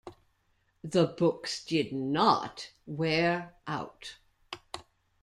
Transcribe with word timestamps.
The 0.83 1.05
books 1.05 1.63
did 1.63 1.93
not 1.93 2.71
wear 2.87 3.53
out. 3.67 4.15